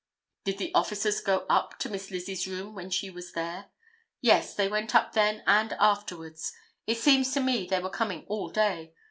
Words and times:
"Did 0.45 0.57
the 0.57 0.73
officers 0.73 1.21
go 1.21 1.45
up 1.47 1.77
to 1.77 1.87
Miss 1.87 2.09
Lizzie's 2.09 2.47
room 2.47 2.73
when 2.73 2.89
she 2.89 3.11
was 3.11 3.33
there?" 3.33 3.67
"Yes; 4.19 4.55
they 4.55 4.67
went 4.67 4.95
up 4.95 5.13
then 5.13 5.43
and 5.45 5.73
afterwards. 5.73 6.51
It 6.87 6.97
seems 6.97 7.31
to 7.35 7.39
me 7.39 7.67
they 7.67 7.79
were 7.81 7.91
coming 7.91 8.25
all 8.27 8.49
day. 8.49 8.95